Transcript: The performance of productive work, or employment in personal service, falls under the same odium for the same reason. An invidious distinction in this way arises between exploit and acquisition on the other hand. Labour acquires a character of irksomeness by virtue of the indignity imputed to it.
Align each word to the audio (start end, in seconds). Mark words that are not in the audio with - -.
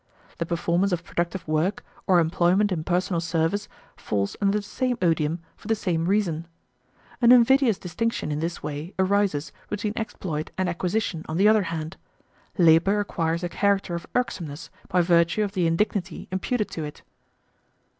The 0.39 0.47
performance 0.47 0.91
of 0.91 1.03
productive 1.03 1.47
work, 1.47 1.85
or 2.07 2.19
employment 2.19 2.71
in 2.71 2.83
personal 2.83 3.19
service, 3.21 3.67
falls 3.95 4.35
under 4.41 4.57
the 4.57 4.63
same 4.63 4.97
odium 4.99 5.41
for 5.55 5.67
the 5.67 5.75
same 5.75 6.05
reason. 6.07 6.47
An 7.21 7.31
invidious 7.31 7.77
distinction 7.77 8.31
in 8.31 8.39
this 8.39 8.63
way 8.63 8.95
arises 8.97 9.51
between 9.69 9.93
exploit 9.95 10.49
and 10.57 10.67
acquisition 10.67 11.23
on 11.29 11.37
the 11.37 11.47
other 11.47 11.61
hand. 11.69 11.97
Labour 12.57 12.99
acquires 12.99 13.43
a 13.43 13.49
character 13.49 13.93
of 13.93 14.07
irksomeness 14.15 14.71
by 14.87 15.01
virtue 15.01 15.43
of 15.43 15.51
the 15.51 15.67
indignity 15.67 16.27
imputed 16.31 16.71
to 16.71 16.83
it. 16.83 17.03